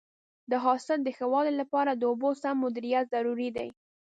د 0.51 0.53
حاصل 0.63 0.99
د 1.03 1.09
ښه 1.17 1.25
والي 1.33 1.53
لپاره 1.61 1.91
د 1.95 2.01
اوبو 2.11 2.29
سم 2.41 2.55
مدیریت 2.63 3.05
ضروري 3.13 3.49
دی. 3.57 3.69